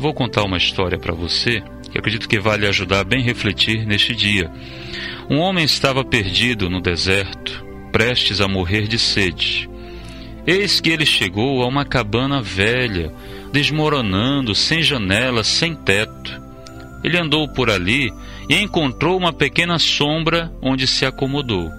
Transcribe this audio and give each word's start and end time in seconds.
Vou 0.00 0.14
contar 0.14 0.44
uma 0.44 0.56
história 0.56 0.98
para 0.98 1.12
você 1.12 1.62
que 1.92 1.98
acredito 1.98 2.26
que 2.26 2.40
vai 2.40 2.56
lhe 2.56 2.66
ajudar 2.66 3.00
a 3.00 3.04
bem 3.04 3.22
refletir 3.22 3.84
neste 3.84 4.16
dia. 4.16 4.50
Um 5.28 5.36
homem 5.40 5.62
estava 5.62 6.02
perdido 6.02 6.70
no 6.70 6.80
deserto, 6.80 7.62
prestes 7.92 8.40
a 8.40 8.48
morrer 8.48 8.88
de 8.88 8.98
sede. 8.98 9.68
Eis 10.46 10.80
que 10.80 10.88
ele 10.88 11.04
chegou 11.04 11.62
a 11.62 11.66
uma 11.66 11.84
cabana 11.84 12.40
velha, 12.40 13.12
desmoronando, 13.52 14.54
sem 14.54 14.82
janelas, 14.82 15.46
sem 15.46 15.74
teto. 15.74 16.40
Ele 17.04 17.18
andou 17.18 17.46
por 17.46 17.68
ali 17.68 18.10
e 18.48 18.54
encontrou 18.54 19.18
uma 19.18 19.34
pequena 19.34 19.78
sombra 19.78 20.50
onde 20.62 20.86
se 20.86 21.04
acomodou, 21.04 21.70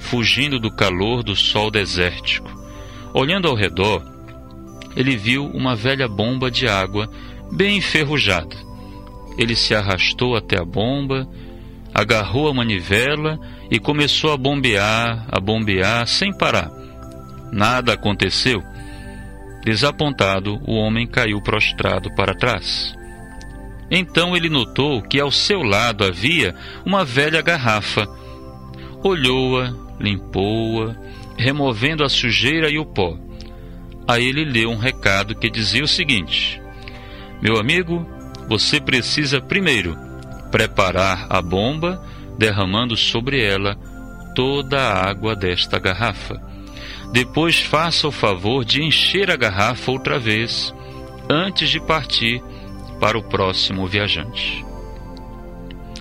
fugindo 0.00 0.58
do 0.58 0.72
calor 0.72 1.22
do 1.22 1.36
sol 1.36 1.70
desértico. 1.70 2.50
Olhando 3.14 3.46
ao 3.46 3.54
redor, 3.54 4.02
ele 4.96 5.16
viu 5.16 5.46
uma 5.46 5.76
velha 5.76 6.08
bomba 6.08 6.50
de 6.50 6.66
água 6.66 7.08
bem 7.52 7.78
enferrujada. 7.78 8.56
Ele 9.36 9.54
se 9.54 9.74
arrastou 9.74 10.36
até 10.36 10.58
a 10.58 10.64
bomba, 10.64 11.28
agarrou 11.94 12.48
a 12.48 12.54
manivela 12.54 13.38
e 13.70 13.78
começou 13.78 14.32
a 14.32 14.36
bombear, 14.36 15.26
a 15.30 15.40
bombear 15.40 16.06
sem 16.06 16.32
parar. 16.32 16.70
Nada 17.52 17.94
aconteceu. 17.94 18.62
Desapontado, 19.64 20.60
o 20.66 20.74
homem 20.74 21.06
caiu 21.06 21.40
prostrado 21.40 22.14
para 22.14 22.34
trás. 22.34 22.96
Então 23.90 24.36
ele 24.36 24.48
notou 24.48 25.02
que 25.02 25.20
ao 25.20 25.30
seu 25.30 25.62
lado 25.62 26.04
havia 26.04 26.54
uma 26.84 27.04
velha 27.04 27.40
garrafa. 27.40 28.06
Olhou-a, 29.02 29.74
limpou-a, 29.98 30.94
removendo 31.36 32.04
a 32.04 32.08
sujeira 32.08 32.68
e 32.70 32.78
o 32.78 32.84
pó. 32.84 33.16
Aí 34.06 34.26
ele 34.26 34.44
leu 34.44 34.70
um 34.70 34.76
recado 34.76 35.34
que 35.34 35.50
dizia 35.50 35.84
o 35.84 35.88
seguinte: 35.88 36.60
Meu 37.40 37.58
amigo, 37.58 38.06
você 38.48 38.80
precisa 38.80 39.40
primeiro 39.40 39.96
preparar 40.50 41.26
a 41.28 41.40
bomba, 41.40 42.02
derramando 42.38 42.96
sobre 42.96 43.42
ela 43.42 43.76
toda 44.34 44.78
a 44.78 45.08
água 45.08 45.36
desta 45.36 45.78
garrafa. 45.78 46.40
Depois 47.12 47.58
faça 47.60 48.08
o 48.08 48.12
favor 48.12 48.64
de 48.64 48.82
encher 48.82 49.30
a 49.30 49.36
garrafa 49.36 49.90
outra 49.90 50.18
vez, 50.18 50.74
antes 51.28 51.68
de 51.68 51.80
partir 51.80 52.42
para 53.00 53.18
o 53.18 53.22
próximo 53.22 53.86
viajante. 53.86 54.64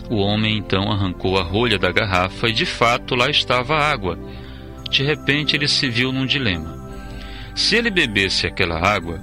O 0.09 0.17
homem 0.17 0.57
então 0.57 0.91
arrancou 0.91 1.37
a 1.37 1.43
rolha 1.43 1.77
da 1.77 1.91
garrafa 1.91 2.47
e 2.47 2.53
de 2.53 2.65
fato 2.65 3.13
lá 3.13 3.29
estava 3.29 3.75
a 3.75 3.91
água. 3.91 4.17
De 4.89 5.03
repente 5.03 5.55
ele 5.55 5.67
se 5.67 5.89
viu 5.89 6.11
num 6.11 6.25
dilema. 6.25 6.75
Se 7.55 7.75
ele 7.75 7.89
bebesse 7.89 8.47
aquela 8.47 8.79
água, 8.79 9.19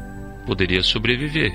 poderia 0.47 0.83
sobreviver. 0.83 1.53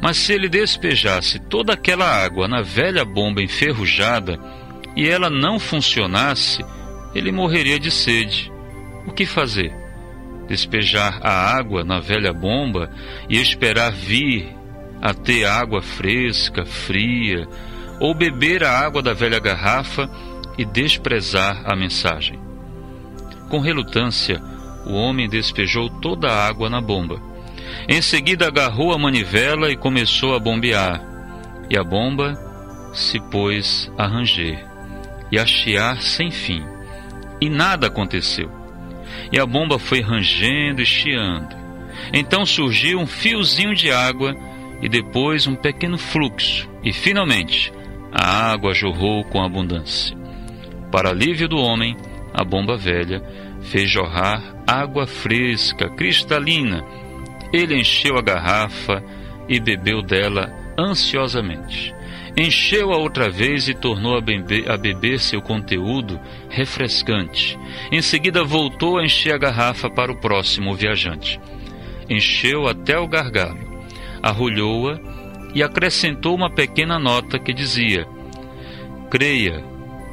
Mas 0.00 0.16
se 0.16 0.32
ele 0.32 0.48
despejasse 0.48 1.38
toda 1.38 1.72
aquela 1.72 2.06
água 2.06 2.46
na 2.46 2.62
velha 2.62 3.04
bomba 3.04 3.42
enferrujada 3.42 4.38
e 4.96 5.08
ela 5.08 5.30
não 5.30 5.58
funcionasse, 5.58 6.64
ele 7.14 7.32
morreria 7.32 7.78
de 7.78 7.90
sede. 7.90 8.52
O 9.06 9.12
que 9.12 9.24
fazer? 9.24 9.72
Despejar 10.48 11.20
a 11.22 11.56
água 11.56 11.82
na 11.82 11.98
velha 11.98 12.32
bomba 12.32 12.90
e 13.28 13.40
esperar 13.40 13.92
vir 13.92 14.54
a 15.00 15.12
ter 15.12 15.44
água 15.44 15.82
fresca, 15.82 16.64
fria, 16.64 17.46
ou 18.00 18.14
beber 18.14 18.64
a 18.64 18.78
água 18.78 19.02
da 19.02 19.12
velha 19.12 19.38
garrafa 19.38 20.10
e 20.58 20.64
desprezar 20.64 21.62
a 21.64 21.76
mensagem. 21.76 22.38
Com 23.48 23.60
relutância, 23.60 24.42
o 24.86 24.94
homem 24.94 25.28
despejou 25.28 25.88
toda 25.88 26.28
a 26.28 26.46
água 26.46 26.68
na 26.68 26.80
bomba. 26.80 27.20
Em 27.88 28.00
seguida, 28.02 28.46
agarrou 28.46 28.92
a 28.92 28.98
manivela 28.98 29.70
e 29.70 29.76
começou 29.76 30.34
a 30.34 30.38
bombear. 30.38 31.02
E 31.70 31.76
a 31.76 31.84
bomba 31.84 32.34
se 32.92 33.20
pôs 33.30 33.90
a 33.96 34.06
ranger 34.06 34.64
e 35.30 35.38
a 35.38 35.46
chiar 35.46 36.00
sem 36.00 36.30
fim. 36.30 36.64
E 37.40 37.48
nada 37.48 37.88
aconteceu. 37.88 38.50
E 39.32 39.38
a 39.38 39.46
bomba 39.46 39.78
foi 39.78 40.00
rangendo 40.00 40.80
e 40.80 40.86
chiando. 40.86 41.54
Então 42.12 42.46
surgiu 42.46 42.98
um 42.98 43.06
fiozinho 43.06 43.74
de 43.74 43.90
água 43.90 44.34
e 44.80 44.88
depois 44.88 45.46
um 45.46 45.54
pequeno 45.54 45.98
fluxo, 45.98 46.68
e 46.82 46.92
finalmente 46.92 47.72
a 48.12 48.52
água 48.52 48.74
jorrou 48.74 49.24
com 49.24 49.42
abundância. 49.42 50.16
Para 50.92 51.10
alívio 51.10 51.48
do 51.48 51.56
homem, 51.56 51.96
a 52.32 52.44
bomba 52.44 52.76
velha 52.76 53.22
fez 53.62 53.90
jorrar 53.90 54.42
água 54.66 55.06
fresca, 55.06 55.88
cristalina. 55.90 56.84
Ele 57.52 57.78
encheu 57.78 58.16
a 58.16 58.22
garrafa 58.22 59.02
e 59.48 59.60
bebeu 59.60 60.02
dela 60.02 60.52
ansiosamente. 60.78 61.94
Encheu-a 62.36 62.96
outra 62.96 63.30
vez 63.30 63.66
e 63.66 63.74
tornou 63.74 64.16
a 64.16 64.20
beber, 64.20 64.70
a 64.70 64.76
beber 64.76 65.18
seu 65.18 65.40
conteúdo 65.40 66.20
refrescante. 66.50 67.58
Em 67.90 68.02
seguida, 68.02 68.44
voltou 68.44 68.98
a 68.98 69.04
encher 69.04 69.34
a 69.34 69.38
garrafa 69.38 69.88
para 69.88 70.12
o 70.12 70.20
próximo 70.20 70.74
viajante. 70.74 71.40
Encheu 72.10 72.68
até 72.68 72.98
o 72.98 73.08
gargalo 73.08 73.66
arrulhou-a 74.26 74.98
e 75.54 75.62
acrescentou 75.62 76.34
uma 76.34 76.50
pequena 76.50 76.98
nota 76.98 77.38
que 77.38 77.52
dizia: 77.52 78.06
Creia, 79.10 79.64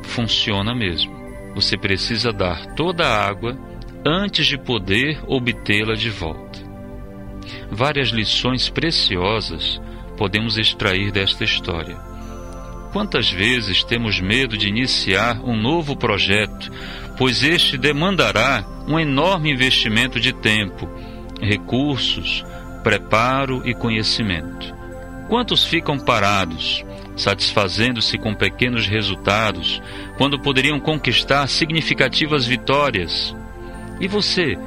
funciona 0.03 0.75
mesmo. 0.75 1.13
Você 1.55 1.77
precisa 1.77 2.31
dar 2.31 2.73
toda 2.75 3.05
a 3.05 3.27
água 3.27 3.57
antes 4.05 4.45
de 4.45 4.57
poder 4.57 5.19
obtê-la 5.27 5.95
de 5.95 6.09
volta. 6.09 6.52
Várias 7.71 8.09
lições 8.09 8.69
preciosas 8.69 9.81
podemos 10.17 10.57
extrair 10.57 11.11
desta 11.11 11.43
história. 11.43 11.97
Quantas 12.91 13.31
vezes 13.31 13.83
temos 13.83 14.19
medo 14.19 14.55
de 14.55 14.67
iniciar 14.67 15.39
um 15.43 15.55
novo 15.55 15.95
projeto, 15.95 16.71
pois 17.17 17.43
este 17.43 17.77
demandará 17.77 18.63
um 18.87 18.99
enorme 18.99 19.51
investimento 19.51 20.19
de 20.19 20.31
tempo, 20.31 20.87
recursos, 21.41 22.45
preparo 22.83 23.61
e 23.65 23.73
conhecimento. 23.73 24.73
Quantos 25.27 25.63
ficam 25.65 25.97
parados, 25.97 26.85
satisfazendo-se 27.15 28.17
com 28.17 28.35
pequenos 28.35 28.87
resultados, 28.87 29.81
quando 30.17 30.39
poderiam 30.39 30.79
conquistar 30.79 31.47
significativas 31.47 32.45
vitórias? 32.45 33.35
E 33.99 34.07
você, 34.07 34.57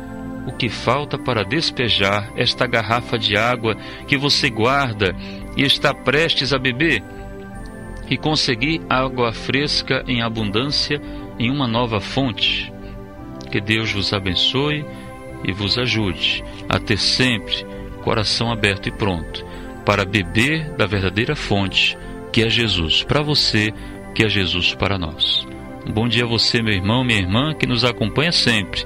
o 0.47 0.53
que 0.53 0.69
falta 0.69 1.19
para 1.19 1.45
despejar 1.45 2.33
esta 2.37 2.67
garrafa 2.67 3.19
de 3.19 3.37
água 3.37 3.77
que 4.07 4.17
você 4.17 4.49
guarda 4.49 5.15
e 5.57 5.63
está 5.63 5.93
prestes 5.93 6.53
a 6.53 6.59
beber? 6.59 7.03
E 8.09 8.17
conseguir 8.17 8.81
água 8.89 9.33
fresca 9.33 10.05
em 10.07 10.23
abundância 10.23 11.03
em 11.39 11.51
uma 11.51 11.67
nova 11.67 12.01
fonte? 12.01 12.73
Que 13.51 13.61
Deus 13.61 13.93
vos 13.93 14.13
abençoe 14.13 14.85
e 15.45 15.53
vos 15.53 15.77
ajude 15.77 16.45
a 16.69 16.79
ter 16.79 16.99
sempre 16.99 17.67
coração 18.03 18.53
aberto 18.53 18.89
e 18.89 18.93
pronto 18.93 19.45
para 19.85 20.05
beber 20.05 20.71
da 20.77 20.87
verdadeira 20.87 21.35
fonte, 21.35 21.99
que 22.33 22.43
é 22.43 22.49
Jesus 22.49 23.03
para 23.03 23.23
você, 23.23 23.73
que 24.15 24.25
é 24.25 24.29
Jesus 24.29 24.75
para 24.75 24.99
nós. 24.99 25.47
Um 25.87 25.93
bom 25.93 26.09
dia 26.09 26.25
a 26.25 26.29
você, 26.29 26.61
meu 26.61 26.75
irmão, 26.75 27.05
minha 27.05 27.21
irmã, 27.21 27.55
que 27.55 27.67
nos 27.67 27.85
acompanha 27.85 28.33
sempre 28.33 28.85